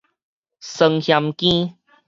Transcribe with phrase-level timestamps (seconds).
[0.61, 1.77] 酸薟羹